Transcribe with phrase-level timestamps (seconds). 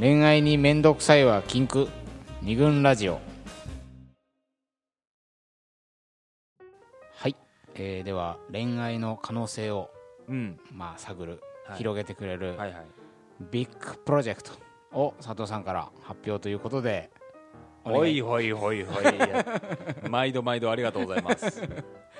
[0.00, 1.88] 恋愛に面倒くさいは禁句。
[2.42, 3.20] 二軍ラジオ。
[7.14, 7.36] はい、
[7.76, 9.90] えーでは恋愛の可能性を、
[10.28, 10.58] うん。
[10.72, 11.78] まあ、探る、はい。
[11.78, 12.86] 広げてくれるはいはい。
[13.52, 14.50] ビッグプロジェクト
[14.92, 17.10] を佐藤さんから発表ということで
[17.84, 19.04] ほいほいほいほい。
[20.10, 21.60] 毎度毎度ありがとうございます。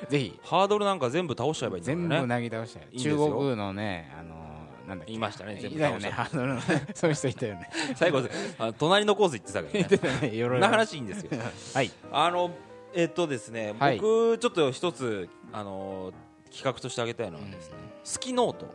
[0.08, 0.38] ぜひ。
[0.44, 2.26] ハードルなんか全部倒しちゃえばいいんだ全部からね。
[2.28, 3.26] なぎ倒したよいいんですよ。
[3.26, 4.43] 中国のねあの
[4.86, 6.60] なんだいましたね全部倒しハードルの
[6.94, 7.70] そういう人いたよね。
[7.96, 8.22] 最後
[8.58, 10.18] あの隣のコース行ってたけどね。
[10.30, 11.30] ね鎧そんな話いいんですよ。
[11.74, 11.90] はい。
[12.12, 12.50] あの
[12.92, 13.96] えっとですね、はい。
[13.96, 16.12] 僕ちょっと一つあの
[16.50, 18.66] 企画としてあげたいのはですね、好きノート。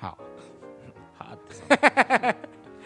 [0.00, 0.16] は
[1.18, 2.36] はってさ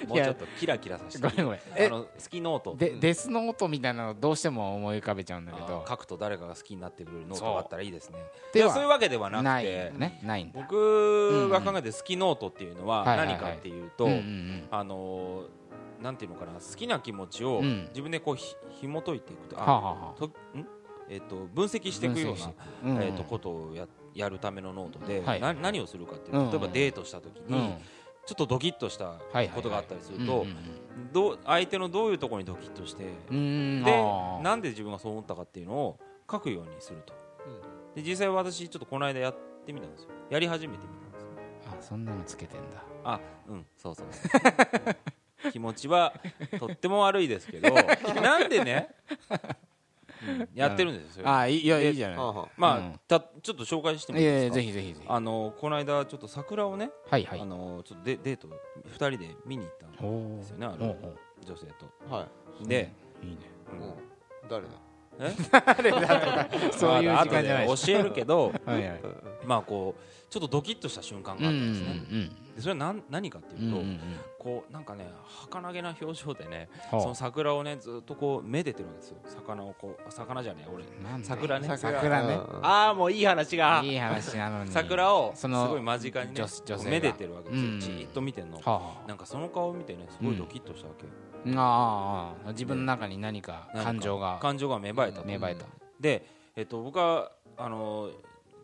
[0.06, 1.28] もうちょっとキラキラさせて。
[1.28, 1.60] ごめんごめん。
[1.76, 2.76] えあの好きノート。
[2.76, 5.84] でデスノートみたいなのどうしても思い浮かべちゃうんだけあど。
[5.88, 8.18] 書くと誰かが好きになってくれるノートがあったらいいですね。
[8.52, 10.20] ではいやそういうわけではなくてね。
[10.22, 10.60] ないんだ。
[10.60, 14.68] 僕が考えて好きノートっていうのは何かっていうと、うんうんうん。
[14.70, 15.46] あのー
[16.02, 17.86] なんていうのかな好きな気持ちをうん。
[17.88, 20.32] 自分でこうひ紐解いていくと、はあとん？
[21.08, 22.34] えっと分析していくよ
[22.84, 25.40] うなえー、とことをややるためのノートで、はい。
[25.40, 27.74] な何をするかっていう例えばデートした時に、うん
[28.26, 29.14] ちょっとドキッとした
[29.54, 30.26] ことがあったりするうん
[31.12, 33.40] と相手のどういうところにドキッとしてうんう
[33.80, 34.04] んで
[34.42, 35.98] なんで自分がそう思ったかっていうのを
[36.30, 37.14] 書くようにすると、
[37.94, 40.10] で実際私ちょっとこの間やってみたんですよ。
[40.28, 41.28] やり始めてみたんですよ。
[41.68, 42.82] あそんなのつけてんだ。
[43.04, 44.06] あうんそうそう。
[44.10, 44.28] そ
[45.48, 46.12] う気持ちは
[46.58, 47.72] とっても悪いですけど
[48.20, 48.94] なんでね、
[49.30, 49.38] うん
[50.54, 52.18] やってるんですよ、あいいいやでいいじゃない。
[52.56, 53.00] まあ、うん。
[53.08, 54.54] たちょっと紹介してもいやいですか？
[54.56, 55.06] ぜひぜひぜひ。
[55.08, 57.40] あのこの間ちょっと桜をね、はいはい。
[57.40, 60.96] あのちょっとデデート2人で見に行ったんおですよねあの
[61.44, 62.14] 女性と。
[62.14, 62.26] は
[62.62, 63.38] で、いいね。
[63.70, 63.82] うんい。
[63.82, 63.94] うん。
[64.48, 64.72] 誰だ？
[65.18, 65.30] え？
[66.72, 69.00] そういう時間じゃない教えるけど はいはい。
[69.46, 73.88] まあこうちょっとドキッとした瞬間があったんですね、でそれは何何かっていうと、うんうんうん。
[73.88, 73.98] うん
[74.38, 75.10] こうなんかね
[75.50, 77.00] 儚げな表情でねはあ。
[77.00, 79.16] その桜をねずっとこうめでてるわけですよ。
[79.26, 80.84] 魚をこう魚じゃねえ俺。
[81.24, 81.76] 桜ね。
[81.76, 82.34] 桜ね。
[82.34, 83.82] うんああもういい話が。
[83.84, 84.70] いい話なのに。
[84.70, 86.44] 桜をすそのごい間近にね
[86.84, 88.72] めでてるわけですよ、うんじーっと見てんの、はあ。
[88.74, 91.06] はあなんかその顔を見てねすごいドキッとしたわけ、
[91.56, 94.38] ああああ自分の中に何か感情が。
[94.40, 95.66] 感情が芽生えたと芽生えた。
[95.98, 96.24] で、
[96.54, 98.10] えっと、僕はあの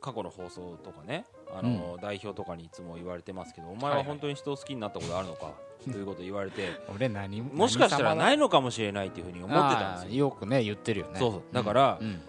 [0.00, 4.04] 過去の放送とかねあの、代表とかにいつも言われてますけどお前はいははい。
[4.06, 5.52] 本当に人を好きになったことあるのか、
[5.84, 6.68] ということを言われて。
[6.94, 10.26] 俺何もしかしたらいないのかもしれないっていうふうに思ってたんですよ。
[10.26, 11.18] よくね言ってるよね。
[11.18, 12.22] そうだからうん。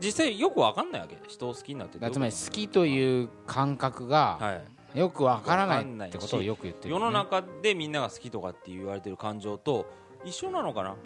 [0.00, 1.18] 実際よくわかんないわけ。
[1.28, 4.60] 人を好きになってつまり好きという感覚がは
[4.94, 7.04] い、よくわからないってことをよく言ってるよね。
[7.04, 9.86] 世の中でみんなが好きとかって言われてる感情と
[10.24, 10.90] 一緒なのかな？
[10.90, 10.96] 違う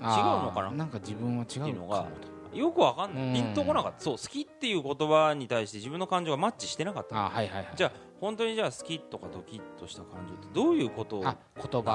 [0.44, 0.70] のかな？
[0.70, 2.06] なんか自分は違うのが
[2.52, 3.30] よくわかんなうん。
[3.30, 4.00] いピンとこなかった。
[4.00, 7.16] そう好きっていう言葉に対して自分の感情がマッチしてなかった。
[7.16, 7.68] はいはいはい。
[7.76, 11.30] じゃあ本当にじゃあ好きとかドキッとした感情ってどういうことな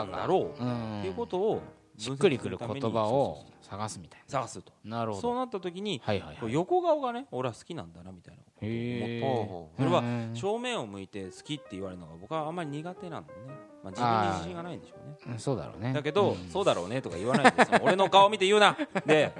[0.03, 0.63] んだろう。
[0.63, 0.99] うん。
[0.99, 1.61] っていうことを
[1.97, 4.73] しっくりくる言葉を探すみたい探すと。
[4.83, 5.21] ななるほど。
[5.21, 6.53] そうなった時にはいはいはい。
[6.53, 13.39] 横顔がね俺は好きなんだなみたいなことを思ってへえほそれはうん正面を向いて好きって言われるのが僕はあんまり苦手なんでね、
[13.83, 15.15] まあ、自分に自信がないんでしょうね。
[15.27, 15.93] うんそうだろうね。
[15.93, 16.49] だけど、うん。
[16.49, 18.75] そうだろうねとか言わないでさ俺の顔見て言うな。
[19.05, 19.31] で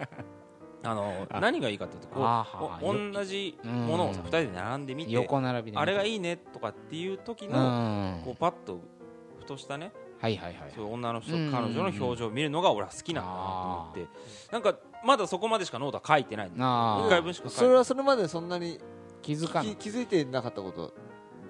[0.84, 1.40] あのあ。
[1.40, 8.22] 何がいいかっていうとこう同じものをさうん2人で並んでみて横並びであれがいいいねとかっていう時うのん。
[8.24, 8.80] こうパッと
[9.40, 11.52] ふとしたねはいはいはいそういう女の人うん。
[11.52, 14.08] 彼女の表情を見るのが俺は好きなんだなと思って
[14.52, 16.52] なんかまだそこまでしかノートは書いてない
[17.10, 17.60] 回分しか書いて。
[17.60, 18.80] それはそれまでそんなに
[19.22, 20.94] 気づかない気気づいてなかったこと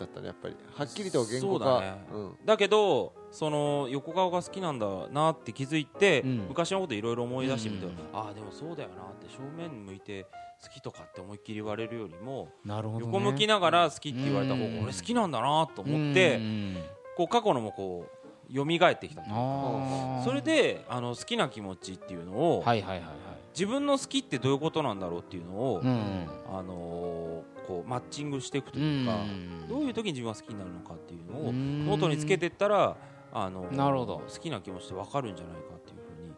[0.05, 0.55] だったねやっぱり。
[0.75, 2.05] はっきりと言語化だね。
[2.11, 2.37] うん。
[2.45, 6.37] だけどその横顔が好きなんだなって気づいて、うん。
[6.49, 7.93] 昔のこといろいろ思い出してみて、うん。
[8.13, 10.25] ああでもそうだよなって正面向いて
[10.63, 12.73] 好きとかって思いっきり言われるよりも、ね。
[12.99, 14.83] 横向きながら好きって言われた方がうん。
[14.83, 16.77] 俺好きなんだなと思って、うん。
[17.17, 23.09] こう過去のもこう蘇ってきたそれであの好きな気持ちっていうのを、はいはいはいはい。
[23.53, 26.27] 自分の好きってどういうことなんだろうっていうのを、うん。
[26.51, 29.67] あのーこうマッチングしていくとういうか、ん。
[29.67, 31.85] どういう時に自分が好きになるのかっていうのをうん。
[31.85, 32.95] ノートにつけていったら
[33.31, 34.21] あのなるほど。
[34.31, 36.33] 好きな気持ちって分かるんじゃないかっていうふうに、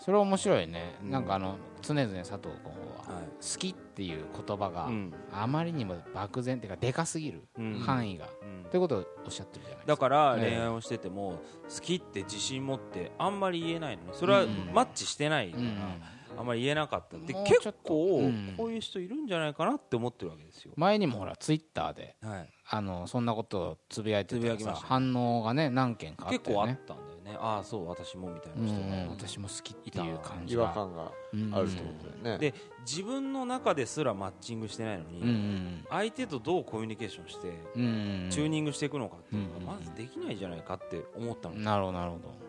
[0.00, 0.96] それ面白いね。
[1.02, 1.10] うん。
[1.10, 2.72] なんかあの常々佐藤君
[3.08, 5.12] はは好きっていう言葉がうん。
[5.32, 7.74] あまりにも漠然っていうかでかすぎるうん。
[7.78, 8.26] 範囲が。
[8.42, 8.70] うん。
[8.70, 9.92] ということをおっしゃってるじゃないですか。
[9.92, 10.50] だからええ。
[10.50, 11.40] 恋愛をしてても
[11.72, 14.10] 好きって自信持ってあんまり言えないのね。
[14.14, 14.70] それはうん。
[14.74, 15.76] マッチしてないから、うん
[16.38, 17.16] あんまり言えなかった。
[17.18, 18.54] で結構うん。
[18.56, 24.86] こういう人いるんじゃないかなって思ってるわけですよ、前にもほらツイッターではい、あのそんなことをつぶやいてつぶたらさやきました。
[24.86, 27.38] 反応がね何件かあっ結構あったよねたんだよね。
[27.40, 32.38] ああそう私もみたいうんな人が、うん私も好きっていう感じ違が和感がうんあるってことだよね。
[32.38, 32.54] で
[32.86, 42.46] 自分の中ですらマッチングしてないのに、相手とどうコミュニケーションしてチューニングしていくのかっていうのうんがまずできないじゃないかって思ったの、なるほどなるほど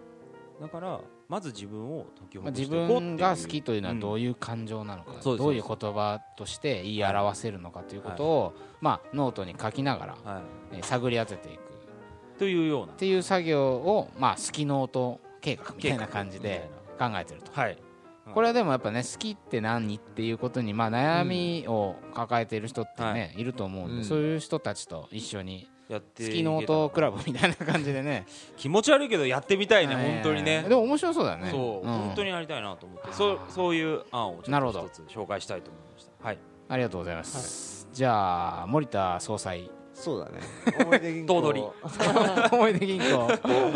[0.60, 1.00] だから
[1.30, 3.00] まず自分を解きほぐしていこうっていう。
[3.00, 10.44] 分が好きというのはどういう感情なのか、そうですどういう言葉として言い表せるのかということを、まあ、ノートに書きながら、はい。
[10.78, 11.60] えー探り当てていく。
[11.60, 12.94] っというような。
[12.94, 17.52] ていう作業を、まあ、好きノート計画みたいな感じで考えてると。
[17.52, 17.78] はい。
[18.34, 24.04] これはでもやっぱね好きって何っていうことに、まあ、悩みを抱えている人ってね、い、ると思うんで、うん。
[24.04, 28.26] そういう人たちと一緒にやって好きノートクラブみたいな感じでね。
[28.58, 30.64] 気持ち悪いけどやってみたいねえー本当にね。
[30.68, 31.50] でも面白そうだよね。
[31.52, 31.90] そう、ん。
[31.90, 33.14] 本当にやりたいなと思って。
[33.14, 34.82] そうそういう案をちょっなるほど。
[34.82, 36.12] と一つ紹介したいと思いました。
[36.28, 36.38] はい。
[36.70, 39.72] ありがとうございます、じゃあ森田総裁。
[39.94, 40.42] そうだね。
[40.84, 41.34] 思い出銀行。
[41.42, 41.64] 頭取。
[42.52, 43.28] 思い出銀行。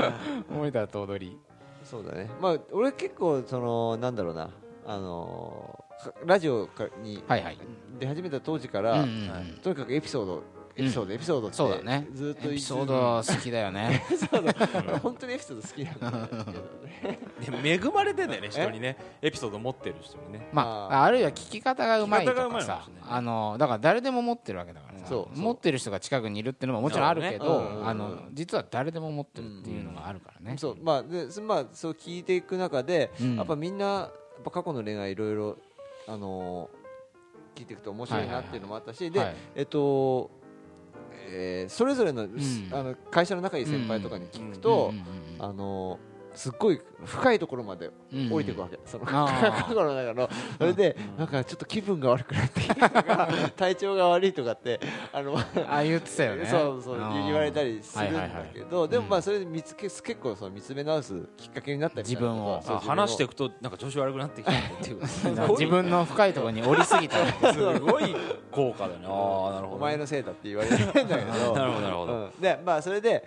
[0.54, 1.38] 森田頭取。
[1.86, 2.30] そうだね。
[2.42, 4.50] まあ俺結構そのなんだろうな。
[4.86, 5.92] あのー
[6.26, 7.58] ラジオかにはいはい。
[8.00, 9.06] 出始めた当時かうんら、
[9.62, 10.44] とにかくエピソード
[10.76, 12.08] エピソード、エピソードってそうだね。
[12.14, 14.04] ずっとエピソード好きだよね。
[14.32, 17.20] ド本当にエピソード好きなんだけどね。
[17.62, 18.98] で 恵まれてんだよね人にね。
[19.22, 20.48] エピソード持ってる人にね。
[20.52, 27.68] まあああるいは聞き方がうまいとかさいのかもしれないあのだから誰でも持ってるわけだからさ持ってる人が近くにいるっていうのももちろんあるけどね。
[27.68, 27.88] うん。
[27.88, 30.58] あの実は誰でも持ってるっていうのがあるからね。
[30.58, 30.78] そう。
[30.82, 33.36] まあでそまあそう聞いていく中で、うん。
[33.36, 35.58] やっぱみんなやっぱ過去の恋愛いろいろ
[36.08, 36.82] あのー
[37.56, 39.12] 聞いていくと面白いなっていうのもあったし、はい。
[39.12, 40.32] でえっと、
[41.32, 42.30] えーそれぞれの,、ん。
[42.72, 44.94] あの会社の仲いい先輩とかに聞くと、
[45.40, 48.32] あのーすっごい深いところまでうん。
[48.32, 49.64] 降りていくわけ、そのあー。
[49.64, 50.30] 過去の中の。
[50.58, 54.80] それでなんかちょっと気分が悪くなってきたとか 体調が悪いとかって
[55.12, 55.36] あの
[55.70, 56.46] あ言ってたよね。
[56.46, 57.26] そうそうん。
[57.26, 59.24] 言われたりするんだけど、でもまあうん。
[59.24, 62.62] それで見つけ結構その見つめ直すきっかけになったり自分を。
[62.62, 65.02] 話していくとなんか調子悪くなってきたっていう。
[65.52, 67.18] 自分の深いところに降りすぎた
[67.54, 68.16] すごい
[68.52, 71.08] 効果だよねああなるほどお前のせいだって言われるんだけど。
[71.54, 72.14] なるほどなるほど。
[72.14, 72.32] うん。
[72.42, 73.26] でまあそれで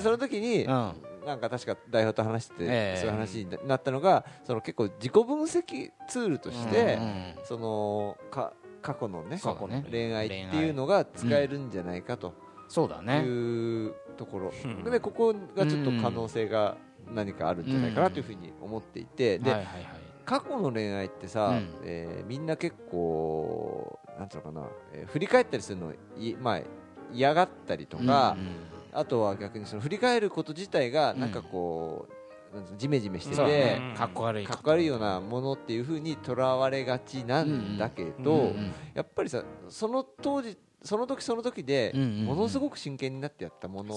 [0.00, 0.92] その時にうん
[1.30, 2.96] なんか確か代表と話してて、ええ。
[2.96, 9.84] そういう話になったのがその結構自己分析ツールとして、うんうんそのか過去のねね。
[9.90, 12.34] 恋愛っていうのが使えるんじゃないかと。
[12.66, 13.22] そうだね。
[13.22, 14.84] いうところ、うん。
[14.84, 16.76] でここがちょっと可能性が
[17.12, 19.86] 何かあるんじゃないかなというふうに思っていて、で、はいはいはい。
[20.24, 21.68] 過去の恋愛ってさ、うん。
[21.84, 26.60] えーみんな結構なんていうのかな、えー振り返ったりするのい、まあ、
[27.12, 32.08] 嫌がったりとか、うんうんあとは逆にその振り返ること自体がなんかこ
[32.52, 38.52] う、なんつうのジメジメしてそうだて、ねかっこ悪いかっこ悪いようなものっていうふうにとらわれがちなんだけど、
[38.94, 43.94] やっぱりさその当時その時その時でものすごく真剣になってやったもの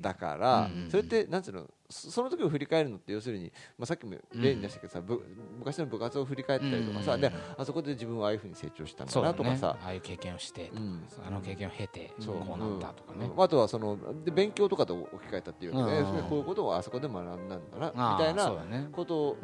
[0.00, 5.22] だから、それってなんつうのそその時を振り返るのって要するに、まあ、さっきも例に出したけどさ、ぶ
[5.58, 7.20] 昔の部活を振り返ったりとかさ、うん。
[7.20, 11.02] であそこで自分はああいうふうに成長したんだなとかさ、ああいう経験をしてうん。
[11.26, 12.36] あの経験を経てそう。
[12.40, 13.30] こうなったとかね。
[13.34, 13.42] うん。
[13.42, 16.16] あとはそので勉強とかと置き換えたっていうので、うん。
[16.16, 18.52] うんこういうことをあそこで学んだんだなみたいな
[18.92, 19.36] こと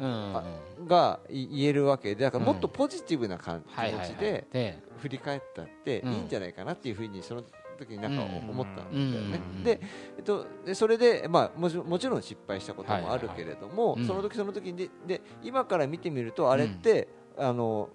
[0.87, 4.07] がい言えるわけでだからもっとポジティブな感はいはいはい。
[4.07, 7.43] 気持ちでで振り返ったっていいんじゃないかなっていうふうにその
[7.75, 8.49] 時になんかうん。
[8.49, 9.41] 思ったんだようんね。
[9.57, 9.63] うん。
[9.63, 9.79] で、
[10.17, 17.07] えっと、でそれで、まあ、もちもちろん失敗したこともあるけれども、その時その時にでで今から見てみるとあれって、
[17.37, 17.89] あの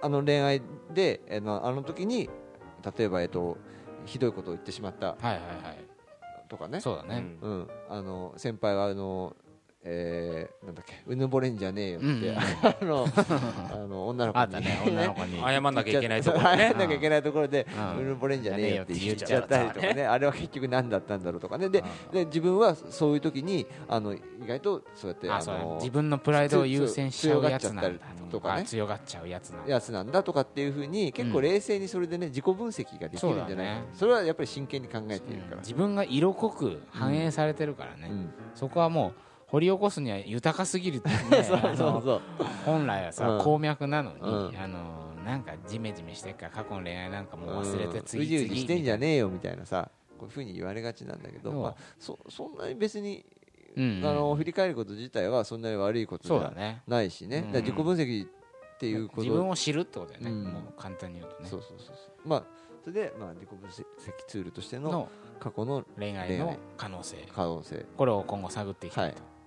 [0.00, 0.62] あの恋愛
[0.94, 2.30] であのあの時に
[2.96, 3.58] 例えば、えっと、
[4.06, 5.38] ひどいことを言ってしまったはいはいは
[5.72, 5.84] い。
[6.48, 6.80] とかね。
[6.80, 7.24] そうだね。
[7.40, 9.36] うん、あの先輩はあの、
[9.82, 13.06] えーなんだっけうぬぼれんじゃねえよって、うんうん あの
[13.72, 14.64] あの女の子に。
[14.64, 15.40] ね女の子に。
[15.42, 16.68] 謝んなきゃいけないところね。
[16.68, 17.66] 謝んなきゃいけないところで、
[17.98, 21.82] うぬぼれんじゃねえよって言っちゃったたりとかね、あれは結局何だったんだろうとかね、で
[22.12, 28.62] で自分はそういう時にあの意外とそうやってあの自分のプライドを優先しちゃうやつなんだとかね。
[28.62, 29.72] あ強がっちゃうやつなんだ。
[29.72, 38.08] やつなんだとかっていうふうに結構冷静にそれでね自己分析ができるんじゃないか、それはやっぱり真剣に考えているから、自分が色濃く反映されてるからね。
[38.10, 38.30] うん。
[38.54, 41.10] そこはもう掘り起こすには豊かすぎるって
[41.42, 42.20] そうそう
[42.64, 43.44] 本来はさうん。
[43.44, 44.56] 鉱脈なのにうん。
[44.56, 48.04] あのなんかジメジメしてるから過去の恋愛なんかもう忘れてうん。
[48.04, 53.24] 次うじうじしてんじゃねねえよみたいなさこういうふうに言われがちなんだけど、まあ、そそんなに別に、
[53.76, 57.38] うんあの振り返ること自体はそんなに悪いことじゃそうだねないしね。
[57.38, 58.28] うんだから自己分析っ
[58.78, 59.22] ていうこと。
[59.22, 60.44] 自分を知るってことだよねうん。
[60.44, 61.48] もう簡単に言うとね。
[61.48, 62.28] そうそうそうそう。
[62.28, 62.42] まあ
[62.82, 63.84] それで、まあ、自己分析
[64.26, 67.16] ツールとしてのの過去の恋愛の可能性。
[67.32, 67.86] 可能性。
[67.96, 69.39] これを今後探っていきたいと、はい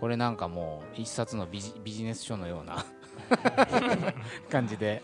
[0.00, 2.84] これなんかもう一冊のビジビジネス書のような
[4.50, 5.02] 感じで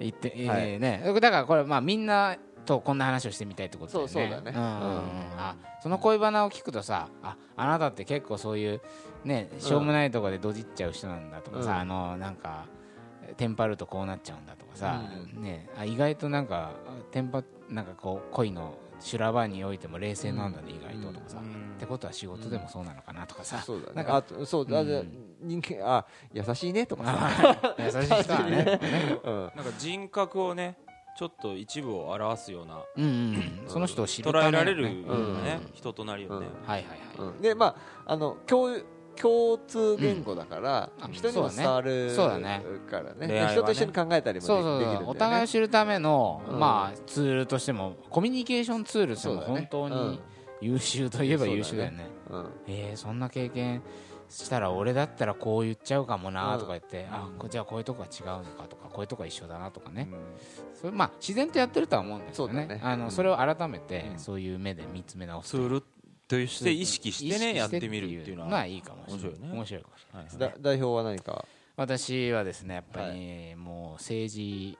[0.00, 0.80] 言って、えーはい。
[0.80, 2.36] ね、だからこれまあみんな
[2.66, 4.12] とこんな話をしてみたいってことだよね。
[4.12, 4.50] そうそうだね。
[4.50, 4.70] んうんうん。
[4.70, 5.00] うん。
[5.38, 8.80] あその恋バナを聞くとさああなたって結構そういう
[9.24, 11.78] ねしょうもないところでドジっちゃう人なんだとかさ、うん。
[11.78, 12.66] あのなんか
[13.36, 15.02] テンパるとこうなっちゃうんだとかさ、
[15.36, 16.72] うね、あ意外となんか
[17.10, 21.74] テンパなんかこう恋の修羅場においても冷静なんだね、意外ととかさ、うん。
[21.74, 25.36] ってことは仕事でもそうなのかなとかさ、そうだなんかねあとそうだ、うん。
[25.40, 28.80] 人間あ優しいねとかさ、あ優しい人はね。
[29.24, 30.76] うん、なんか人格をね
[31.16, 36.46] ちょっと一部を表すようなうんうんその人を知る捉えられるようなねうん人となりをね。
[36.46, 36.68] うん。
[36.68, 37.40] はいはいはい、うん。
[37.40, 38.76] でまああの共
[39.20, 41.12] 共通言語だから、うん。
[41.12, 42.62] 人にも伝わるそうだね。
[42.90, 43.26] からね。
[43.26, 43.48] ね。
[43.50, 45.06] 人と一緒に考えたりもできるんだよね。
[45.06, 46.58] お互いを知るための、うん。
[46.58, 50.20] まあツールとしてもコミュニケーションツールとしても本当に
[50.60, 52.08] 優秀といえば優秀だよね。
[52.30, 52.46] うん。
[52.66, 53.82] えー、そんな経験
[54.28, 60.08] したら俺だったらこう言っちゃうかもなとか言って、あこじゃあこういうとこが違うのかとかこういうとこが一緒だなとかね、
[60.74, 62.52] それまあ自然とやってるとは思うんですよね。
[62.52, 62.80] そうだね。
[62.82, 62.88] うん。
[62.88, 64.18] あのそれを改めてうん。
[64.18, 65.50] そういう目で見つめ直す。
[65.50, 65.82] ツール
[66.26, 69.36] として意識してねやってみるっていうのははいいかもしれない。
[69.36, 69.52] 面白いね。
[69.52, 70.24] 面白いかもしれない。
[70.24, 71.44] です代表は何か？
[71.76, 74.78] 私はですねやっぱり、もう政治。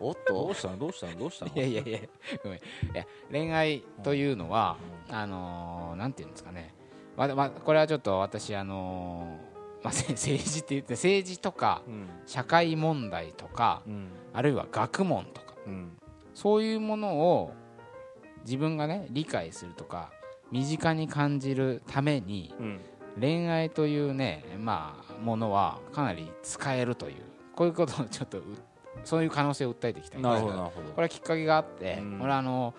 [0.00, 0.12] お？
[0.12, 0.32] っと？
[0.34, 0.78] どうしたの？
[0.78, 1.18] どうしたの？
[1.18, 1.52] どうしたの？
[1.54, 1.98] いやいやいや
[2.44, 2.58] ごめん。
[2.58, 2.62] い
[2.94, 4.76] や恋愛というのは、
[5.08, 6.74] あのーなんていうんですかね、
[7.16, 12.06] ままあ、これはちょっと私、あのーまあ、せ政治って言って政治とかうん。
[12.26, 14.08] 社会問題とかうん。
[14.32, 15.96] あるいは学問とかうん。
[16.34, 17.52] そういうものを
[18.48, 20.10] 自分がね理解するとか
[20.50, 22.80] 身近に感じるためにうん。
[23.20, 27.16] 恋愛というねまあものはかなり使えるという
[27.56, 28.42] こういうことをちょっとう
[29.02, 30.90] そういう可能性を訴えていきたいなるほどなるほど。
[30.90, 32.20] これはきっかけがあって、うん。
[32.22, 32.74] 俺はあの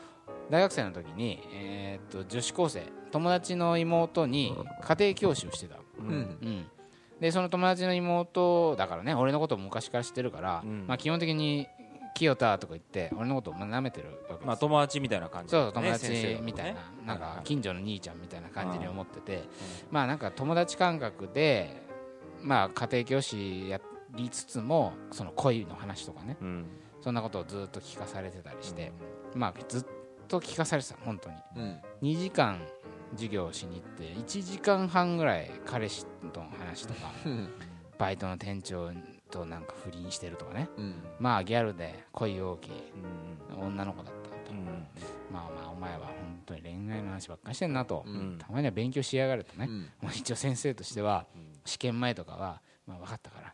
[0.50, 6.12] 大学生の時に、えーっと女子高生友達の妹に家庭教師をしてた、ううんん。
[6.12, 6.66] うん、
[7.20, 10.86] でその友達の妹だからね俺のことを昔から知ってるから、うん。
[10.88, 11.68] まあ、基本的に
[12.20, 19.44] 「清田」とか言って俺のことを舐めてるわけまあ友達みたいな感じそうそう友達みたいな、なんか近所の兄ちゃんみたいな感じに思ってて、
[19.90, 21.82] まあなんか友達感覚で、
[22.42, 23.80] まあ、家庭教師や
[24.16, 26.38] りつつもその恋の話とかね。
[26.42, 26.66] うん。
[27.02, 28.92] そんなことをずっと聞かされてたりして、
[29.34, 29.86] まあずっ
[30.28, 31.36] と聞かされてた本当に。
[31.56, 31.82] うん。
[32.02, 32.60] 2時間
[33.14, 37.50] 授業をしに行って1時間半ぐらい彼氏との話とかうん。
[37.98, 38.92] バイトの店長
[39.30, 40.70] となんか不倫してるとかね。
[40.78, 40.96] うん。
[41.20, 42.72] まあギャルで恋大きい
[43.58, 43.68] うん。
[43.68, 44.66] 女の子だったと、うん。
[45.32, 48.38] まあまあお前は本当に恋愛の話ばっかりしてんなと、うん。
[48.40, 49.82] たまには勉強しやがるとね、うん。
[50.02, 51.26] もう一応先生としては
[51.66, 53.54] 試験前とかは、まあ、分かったから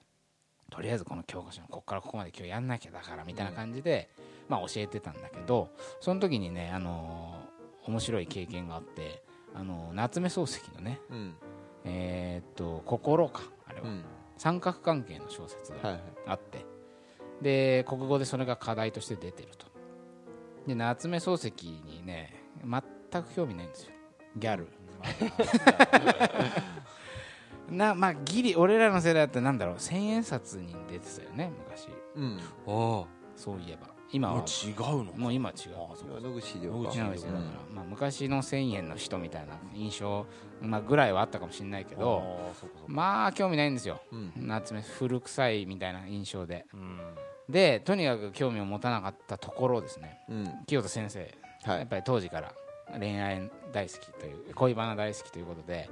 [0.71, 4.09] とりあえずこの教科書のここからここまで今日やんなきゃだからみたいな感じで、
[4.49, 5.69] まあ、教えてたんだけど
[6.01, 7.45] その時にね、あのー
[7.87, 9.21] 面白い経験があって、
[9.53, 11.35] あのー夏目漱石のねうん。
[11.83, 14.03] えーっと心かあれは、うん
[14.37, 16.01] 三角関係の小説がはいはい。
[16.27, 16.65] あって、
[17.41, 19.65] で国語でそれが課題として出てると。
[20.67, 23.91] で夏目漱石にね全く興味ないんですよ。
[24.37, 24.67] ギャル。
[27.69, 29.75] なまあギリ俺らの世代だったらなんだろう。
[29.79, 31.87] 千円札に出てたよね昔。
[32.15, 32.39] うん。
[32.67, 34.39] あそういえば今は。
[34.39, 35.73] 違うのもう今は違う。
[36.21, 40.25] 野口だから、うんまあ、昔の千円の人みたいな印象、
[40.61, 42.23] まあ、ぐらいはあったかもしれないけど
[42.87, 44.01] まあ興味ないんですよ。
[44.11, 44.33] うん。
[44.35, 46.65] 夏目古臭いみたいな印象で。
[46.73, 46.99] うん。
[47.49, 50.19] でとにかく興味を持たなかったところですね。
[50.29, 50.65] うん。
[50.65, 51.19] 清田先生。
[51.63, 51.79] はい。
[51.79, 52.53] やっぱり当時から
[52.99, 55.89] 恋愛大好きという恋バナ大好きということで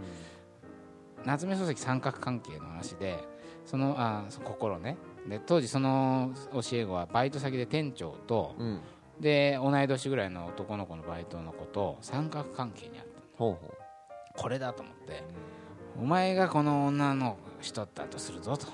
[1.25, 3.17] 夏目漱石三角関係の話で
[3.65, 8.79] そのあそ心ねで当時その教え子はバイト先で店長とうん。
[9.19, 13.11] で同い年ぐらいの男の子のバイトの子と三角関係にあった。
[13.37, 13.73] ほうほ
[14.35, 15.23] これだと思って
[16.01, 18.67] お前がこの女の人だとするぞと。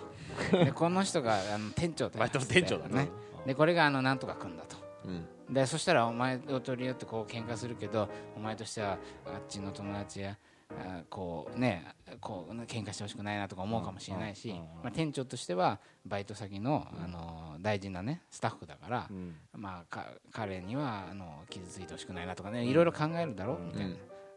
[0.64, 3.10] でこの人があの店長だよバイトの店長だね。
[3.46, 4.78] でこれがあのなんとか君だと。
[5.06, 5.54] ううん。
[5.54, 10.38] でそしたらお前を取り合ってこう喧嘩するけどお前としてはあっちの友達や
[10.80, 19.36] あこうねこう喧嘩してほしくないなとか思うかもしれないし、まあ、店長としてはバイト先の、あの大事なねスタッフだから、うん。
[19.56, 23.88] まあ、か彼にはあの傷ついてほしくないなとかねいろいろ考えるだろうみたい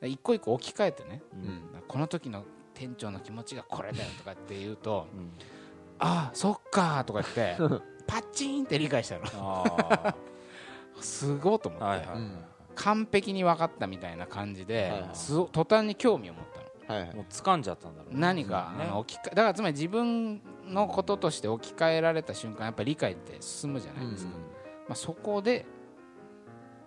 [0.00, 1.62] な、一個一個置き換えてねうん。
[1.87, 5.31] この時の店長の気持ちがこれだよとかって言うとうん。
[5.99, 7.57] ああそっかとか言って
[8.07, 9.25] パッチンって理解したの。
[9.35, 10.14] あ
[11.00, 12.07] すごいと思って、
[12.75, 15.05] 完璧に分かったみたいな感じで、
[15.52, 16.51] 途端に興味を持ったのはいはい
[17.15, 18.21] もう掴んじゃったんだろうね。
[18.21, 18.85] 何か、ね。
[18.85, 25.67] あの置き換えだからつまり自分のこととして置き換えられた瞬間やっぱり理解って進むじゃないですか、まあ、そこで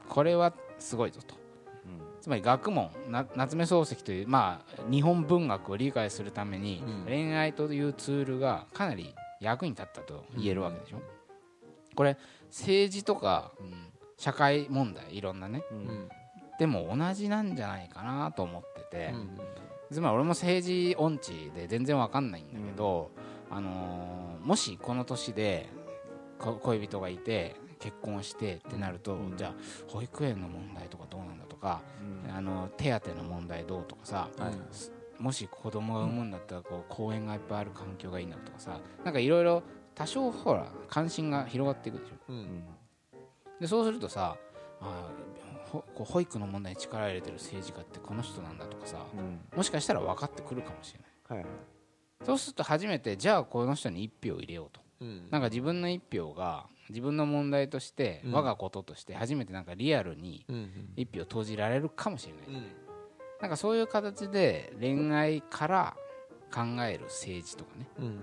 [0.07, 1.35] これはすごいぞと。
[1.85, 2.21] うん。
[2.21, 7.05] つまり学問な夏目漱石という、まあ、日本文学を理解するために、うん。
[7.05, 11.01] 恋愛というツールがかなり役に立ったと言えるわけでしょ、
[11.95, 12.17] これ
[12.49, 13.91] 政治とか、うん。
[14.17, 15.63] 社会問題いろんなね。
[15.71, 15.81] ううん。
[15.81, 16.09] ん
[16.57, 19.37] でも同じなんじゃないかなと思ってて、うん
[19.91, 23.11] つまり俺も政治音痴で全然わかんないんだけど、
[23.49, 25.69] あのーもしこの年で
[26.37, 29.37] こ恋人がいて結婚してってなると、うん。
[29.37, 29.53] じゃあ
[29.87, 31.81] 保育園の問題とかどうなんだとか、
[32.27, 32.31] うん。
[32.31, 34.53] あの手当の問題どうとかさ、はい。
[34.71, 39.63] すもし子供が産むんだったらこう公園がいっぱいある環境がいいなとかさなんかいろいろ
[39.95, 42.13] 多少ほら関心が広がっていくでしょ。
[42.29, 42.65] うん。
[43.59, 44.35] でそうするとさ
[44.81, 45.09] あ
[45.71, 49.39] こう保育の問題に力を入れてる政治家ってこの人なんだとかさうん。
[49.55, 51.43] もしかしたら分かってくるかもしれない。
[51.43, 51.49] はい
[52.25, 54.81] そうすると初めてじゃあこの人に1票入れようと。
[55.01, 55.27] うん。
[55.29, 58.31] なんか自分の1票が自分の問題としてうん。
[58.31, 62.43] 我がこととして初めてなんかリアルにうん1票投じられるかもしれない。
[62.47, 62.67] うん。
[63.41, 65.97] なんかそういう形で恋愛から
[66.53, 67.87] 考える政治とかね。
[67.99, 68.19] うん。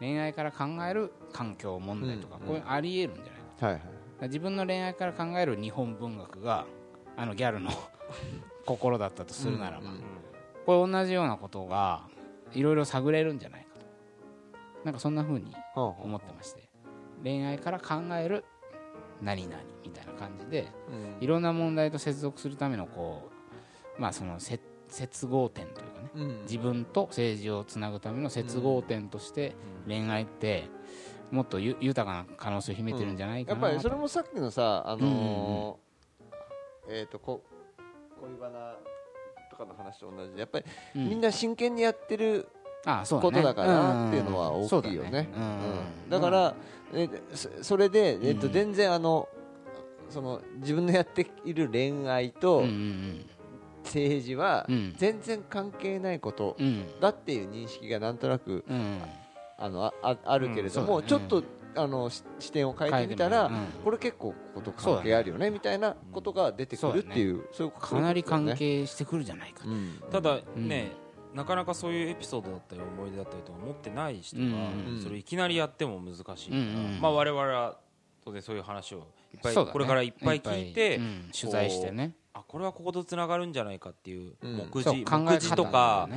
[0.00, 3.32] 恋愛から考える環境問題とか、うんこういうのありえるんじゃない？
[3.60, 3.82] かはいはい。
[4.28, 6.66] 自分の恋愛から考える日本文学が
[7.16, 7.70] あのギャルの
[8.66, 10.02] 心だったとするならば、うんうん
[10.64, 12.08] これ同じようなことが
[12.54, 13.86] いろいろ探れるんじゃないかと。
[14.84, 16.70] なんかそんな風にはあはあ思ってまして。
[17.22, 18.46] 恋愛から考える
[19.20, 21.22] 何々みたいな感じでうん。
[21.22, 23.30] いろんな問題と接続するためのこ
[23.98, 26.10] うまあその接接合点というかね。
[26.14, 26.42] うん。
[26.44, 29.54] 自分と政治をつなぐための接合点として
[29.86, 30.64] 恋愛って
[31.30, 33.66] もっとゆ豊かな可能性を秘めてるんじゃないかなと。
[33.66, 35.83] やっぱりそれもさっきのさあのー
[36.88, 37.42] えっとこ
[38.20, 38.76] 恋バナ
[39.50, 40.64] とかの話と同じでやっぱり
[40.96, 41.08] うん。
[41.10, 42.48] みんな真剣にやってる
[42.86, 45.28] あそうことだからっていうのは大きいよね。
[45.32, 45.46] そうん。
[45.46, 45.52] う
[46.06, 46.10] ん。
[46.10, 46.54] だから
[46.92, 48.52] えそそれでえっとうん。
[48.52, 49.28] 全然あの
[50.10, 53.24] その自分のやっている恋愛うんとうん。
[53.84, 54.94] 政治はうん。
[54.96, 56.56] 全然関係ないこと
[57.00, 59.00] だっていう認識がなんとなくうん。
[59.56, 61.04] あのあああるけれども、うん。
[61.04, 61.42] ちょっと
[61.76, 63.50] あのし視点を変えてみたら、
[63.82, 69.70] これ結構こと関係あるよねみたいなことが出てくるっていうそういうことかなり関ね、係してくるじゃないかと。
[69.70, 70.68] うんただうん。
[70.68, 70.92] ね、
[71.34, 77.00] なかなかそういうエピソードだったり思い出だったりとか持ってない人が、うんうんそれいきなりやっても難しいから、うんうん。
[77.00, 77.78] まあ、我々は
[78.24, 81.30] 当然そういう話をいっぱい、これからいっぱい聞いて、うん。
[81.38, 82.14] 取材してね。
[82.32, 84.56] あこれはこことつながるんじゃないかっていううん。
[84.72, 86.08] 目次,、目次とか、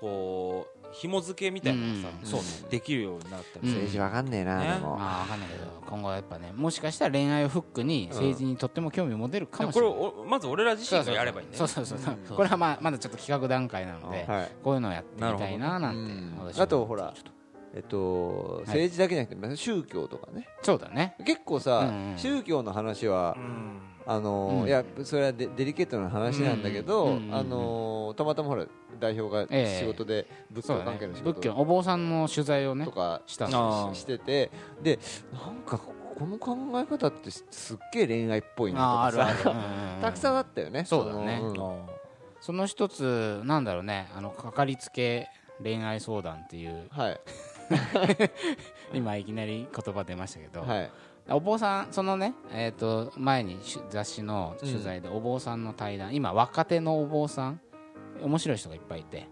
[0.00, 2.26] こう紐付けみたいなのがさ、うん。
[2.26, 3.82] そうできるようになったりする。
[3.82, 4.74] 政治わかんねえな、ね。
[4.74, 10.00] でも、まあわかんないけど今後はやっぱねもしかしたら恋愛をフックに政治にとっても興味を持てるかもしこれれない。
[10.00, 11.68] をまず俺ら自身がやればいいんだよね。
[11.68, 12.16] そうそうそう。
[12.26, 14.50] そうこれはまあまだちょっと企画段階なのではい。
[14.62, 17.14] こういうのをやってみたいななんてうん私はあとほら
[17.76, 20.46] えっと、政治だけじゃなくて宗教とかね。
[20.62, 21.16] そうだね。
[21.26, 22.18] 結構さ、うんうん。
[22.18, 24.68] 宗教の話はう、んあのーうん。
[24.68, 28.66] いやそれはデデリケートな話なんだけど、うんうんあのーたまたまほら
[29.00, 29.80] 代表がええ。
[29.80, 31.50] 仕事で仏教関係の仕仏教。
[31.52, 33.50] 事のお坊さんの取材をねとかしたし
[33.98, 34.50] してて
[34.82, 34.98] で
[35.32, 39.54] なんかこの考え方ってすすっげえ恋愛っぽいなとかさ
[40.00, 40.84] たくさんあったよね。
[40.84, 41.40] そうだね。
[42.40, 44.08] その一つなんだろうね。
[44.16, 45.28] あのかかりつけ
[45.62, 46.88] 恋愛相談っていう。
[46.90, 47.20] はい
[48.92, 50.90] 今いきなり言葉出ましたけど、はい。
[51.30, 57.60] お坊さんそのね、えー、と前にし雑誌の取材でお坊さんの対談、今若手のお坊さん
[58.22, 59.26] 面白い人がいっぱいいて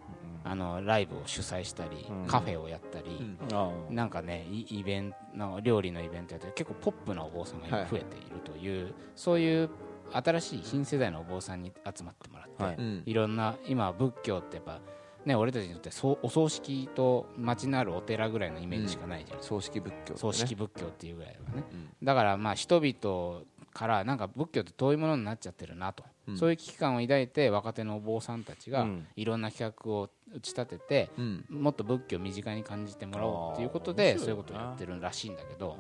[0.45, 2.27] あのライブを主催したり、うん。
[2.27, 3.57] カフェをやったり、うん。
[3.57, 9.71] あなんかねイイベントの料理のイベントやったり結構ポップなお坊さんが増えているという、そういう
[10.13, 12.75] 新しい新世代のお坊さんに集まってもらって、はい。
[12.77, 13.03] うん。
[13.07, 14.81] いろんな今仏教ってやっぱ
[15.25, 21.89] ね俺たちにとってそうお葬式と町のあるお寺ぐらいのイメージしかないじゃん、葬式仏教、ね、葬式仏教っていうぐらいはね、うん。
[22.03, 26.39] だからまあ人々からなんか仏教って遠いものになっちゃってるなと、うん。
[26.39, 29.07] そういう危機感を抱いて若手のお坊さんたちがうん。
[29.17, 31.45] いろんな企画を打ち立てて、うん。
[31.49, 35.77] もっと仏教を身近に感じてもらおうっていうことあでーそういうことをやってるらしいんだけど、うん。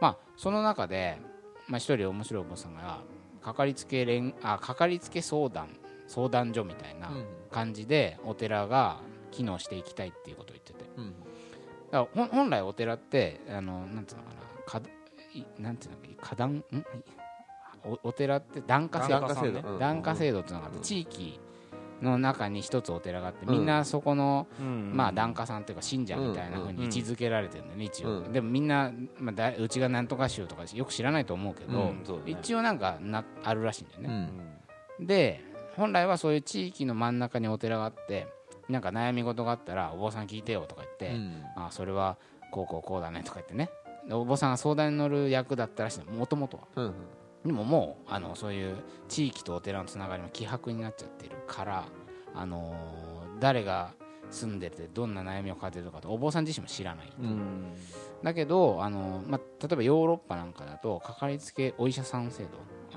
[0.00, 1.18] まあその中で
[1.68, 3.00] まあ一人面白いお坊さんが
[3.42, 5.68] かかりつけ連あかかりつけ相談
[6.06, 7.26] 相談所みたいなうん。
[7.50, 8.98] 感じでお寺が
[9.30, 10.84] 機能していきたいっていうことを言ってて。
[10.96, 11.14] うん。
[11.92, 14.88] だから本来お寺ってあのなんていうのかなか
[15.32, 16.64] いなんていうのか花壇ん？
[17.84, 19.20] おお寺って檀家制度。
[19.20, 19.68] 檀家制度。
[19.68, 19.78] うん。
[19.78, 20.82] 檀家制度っていうのがあってうん。
[20.82, 21.40] 地域
[22.02, 23.52] の中に一つお寺があってうん。
[23.52, 24.92] みんなそこの、うん。
[24.94, 28.32] まあ檀家さんっていうか信者みたいな風に位置づけられてるんだよね一応、うん。
[28.32, 32.00] でもみんな、まあ、だうちがなんとか宗とかよく知らないと思うけど、うん。
[32.04, 32.32] そうだね。
[32.32, 34.08] 一応なんかなあるらしいんだようね、
[35.04, 35.06] ん。
[35.06, 38.26] で本来はそういう地域の真ん中にお寺があって
[38.68, 41.42] なんか悩み事があったらお坊さん聞いてよとか言って、うん。
[41.56, 42.16] あそれは
[42.50, 43.70] こうこうこうだねとか言ってね。
[44.08, 46.06] でお坊さんが相談に乗る役だったらしいの。
[46.12, 46.94] もともとはうん。
[47.44, 48.76] でももうあのそういう
[49.08, 51.84] 地域とお寺のつながりも希薄になっちゃってるから、
[52.34, 53.90] あのー誰が
[54.30, 57.74] 住んでてどんな悩みを抱えてるのかとお坊さん自身も知らない、うん。
[58.22, 62.50] だけど、あのーまあ、例えばヨーロッパなんかだとかかりつけお医者さん制度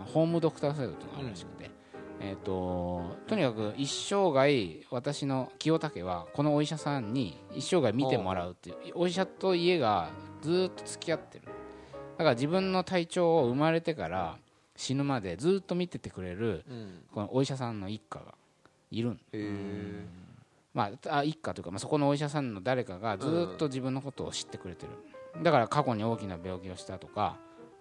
[0.06, 1.72] ホームドクター制度っていうのがあるらしくて、
[2.20, 10.10] えー、ととにかく一生涯私の清武はこのお医者さんに一生涯見てもらうっていうお医者と家が
[10.42, 11.46] ずーっと付き合ってる。
[11.46, 14.38] だから自分の体調を生まれてから
[14.76, 17.04] 死ぬまでずっと見ててくれるうん。
[17.14, 18.34] このお医者さんの一家が
[18.90, 19.20] いるん
[20.74, 27.38] まあ、あ一家というか、まあ、そこのお医者さんの誰かがずっと自分のことを知ってくれてる、だから過去に大きな病気をしたとか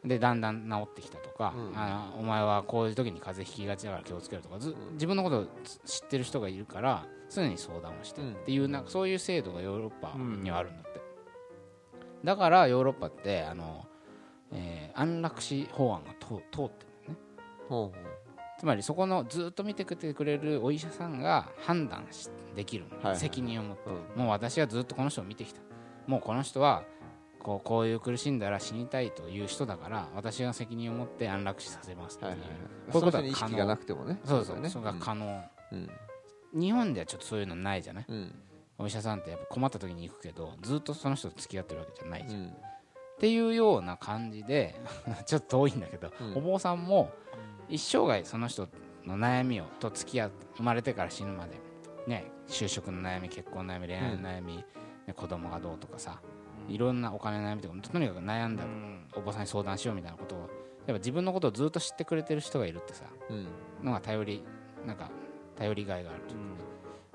[0.07, 1.73] でだんだん治ってきたとか、うん。
[1.77, 5.47] あお前はこういう時に風邪ひきがちだから気をつけるとかず自分のことを
[5.85, 8.33] 知ってる人がいるから常に相談をしてうん。
[8.33, 11.01] っていうなんかそういう制度がヨーロッパにはあるんだって、
[12.25, 13.85] だからヨーロッパってあの、
[14.53, 17.17] えー安楽死法案が通通ってるね。
[17.69, 17.93] ほ
[18.59, 23.17] つまりそこのずっと見てくれてくれるお医者さんが判断しできるの、はいはい。
[23.17, 25.61] 責任を持って、うもう私はずっとこの人を見てきた。
[26.07, 26.85] もうこの人は
[27.47, 32.59] こうこういう苦しんだら死にたいという人だから私が責任を持って安楽死させますっていう、はいはいはい。
[32.59, 35.91] こういうことはその人に意識がなくてもねそうそうそれが可能、うん。
[36.61, 38.05] 日本ではちょっとそういうのないじゃない？
[38.09, 38.35] うん。
[38.79, 42.55] お医者さんってやっぱ困った時に行くけどずっとその人と付き合ってるわけじゃないじゃん、っうん。
[43.21, 44.75] ていうような感じで
[45.25, 46.37] ちょっと遠いんだけど、うん。
[46.39, 47.13] お坊さんも
[47.69, 48.69] 一生涯その人
[49.05, 51.53] の悩みをと付き合う生まれてから死ぬまで、
[52.09, 54.65] ね、就職の悩み結婚の悩み恋愛の悩み、ね、
[55.15, 56.21] 子供がどうとかさ
[56.69, 58.65] いろんなお金の悩みとかとにかく悩んだ
[59.15, 60.49] お坊さんに相談しようみたいなことをやっ
[60.89, 63.47] ぱ自分のことをずっと知ってくれてる人がいるってさうん。
[63.85, 64.45] のが頼り
[64.87, 65.11] なんか
[65.57, 66.45] 頼りがいがあるというか。
[66.45, 66.51] ね、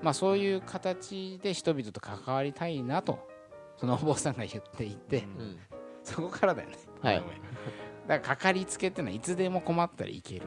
[0.02, 3.28] まあ、そういう形で人々と関わりたいなと
[3.76, 5.58] そのお坊さんが言っていて、うん。
[6.04, 7.16] そこからだよね、はい。
[7.16, 10.46] だからかかりつけってのはいつでも困ったらいける。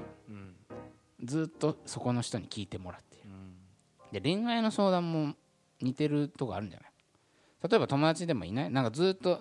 [1.24, 3.30] ずっとそこの人に聞いてもらっている
[4.12, 5.34] で恋愛の相談も
[5.82, 6.92] 似てるとこあるんじゃない？
[7.68, 8.72] 例えば友達でもいない？
[8.72, 9.40] なんかずっと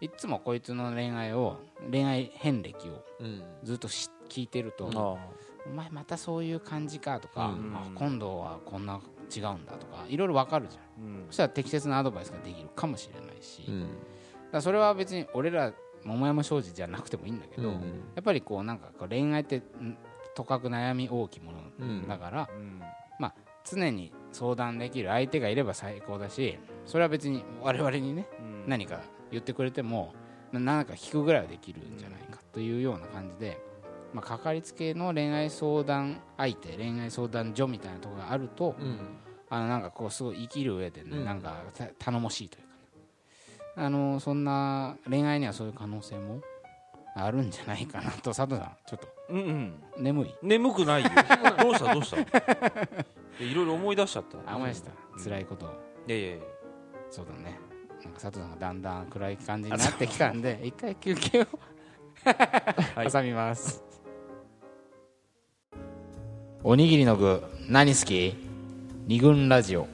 [0.00, 1.58] いつもこいつの恋愛を
[1.90, 3.42] 恋愛遍歴をうん。
[3.62, 5.16] ずっとし聞いてると、あ
[5.66, 7.74] お前またそういう感じかとか、うん。
[7.74, 9.00] あ今度はこんな
[9.34, 11.04] 違うんだとかいろいろ分かるじゃん。
[11.04, 11.26] うん。
[11.28, 13.62] そしたら適切なアドバイスができるかもしれないし、
[14.50, 15.72] だそれは別に俺ら
[16.04, 17.74] 桃山商事じゃなくてもいいんだけど、うん。
[17.74, 19.96] やっぱりこうなんか恋愛ってん
[20.34, 22.82] とかく悩み大きいもうんのだから、うん。
[23.64, 28.64] 常に相談できる相手がいれば最高だしそれは別に我々にねうん。
[28.68, 30.14] 何か言ってくれても
[30.52, 33.58] な何か聞くぐらいはできるんじゃないかというような感じで、
[34.12, 38.98] まあ、かかりつけの恋愛相談相手恋愛相談所みたいなところがあると、うん。
[39.48, 41.24] あのなんかこうすごい生きる上でね、うん。
[41.24, 42.72] なんかた頼もしいというかね。
[43.86, 46.40] あのそんな恋愛にはそういう可能性も
[47.14, 49.08] あるんじゃないかなと佐藤さんちょっと。
[49.30, 50.02] うんうん。
[50.02, 50.34] 眠い？
[50.42, 51.10] 眠くないよ。
[51.62, 51.94] どうした？
[51.94, 52.18] どうした？
[53.42, 54.38] いろいろ思い出しちゃった。
[54.50, 54.90] あ思いました。
[55.22, 55.68] 辛いことを。
[56.06, 56.38] いやいやいや
[57.12, 57.58] そうだね。
[58.02, 61.46] なんか佐藤さんがだんだん暗い感じになってきたんで一回休憩を
[62.24, 63.12] はい。
[63.12, 63.84] 挟みます。
[66.64, 68.34] おにぎりの具何好き？
[69.06, 69.86] 二軍ラジオ